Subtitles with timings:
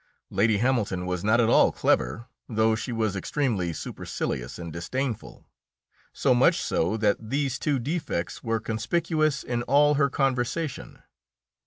[0.31, 5.45] Lady Hamilton was not at all clever, though she was extremely supercilious and disdainful,
[6.11, 11.03] so much so that these two defects were conspicuous in all her conversation.